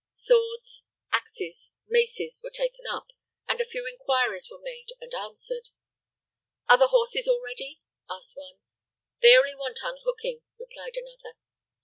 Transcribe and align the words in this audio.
Swords, 0.15 0.83
axes, 1.11 1.69
maces 1.87 2.41
were 2.43 2.49
taken 2.49 2.87
up, 2.91 3.09
and 3.47 3.61
a 3.61 3.67
few 3.67 3.85
inquiries 3.87 4.49
were 4.49 4.57
made 4.59 4.87
and 4.99 5.13
answered. 5.13 5.69
"Are 6.67 6.77
the 6.79 6.87
horses 6.87 7.27
all 7.27 7.39
ready?" 7.43 7.81
asked 8.09 8.35
one. 8.35 8.57
"They 9.21 9.37
only 9.37 9.53
want 9.53 9.77
unhooking," 9.83 10.41
replied 10.59 10.97
another. 10.97 11.37